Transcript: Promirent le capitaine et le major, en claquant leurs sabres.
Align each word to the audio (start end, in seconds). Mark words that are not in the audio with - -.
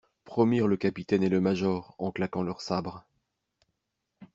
Promirent 0.25 0.65
le 0.67 0.77
capitaine 0.77 1.21
et 1.21 1.29
le 1.29 1.39
major, 1.39 1.93
en 1.99 2.09
claquant 2.11 2.41
leurs 2.41 2.61
sabres. 2.61 3.05